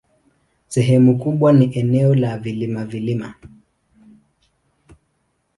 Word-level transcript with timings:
Sehemu 0.67 1.17
kubwa 1.19 1.53
ni 1.53 1.73
eneo 1.79 2.15
la 2.15 2.37
vilima-vilima. 2.37 3.33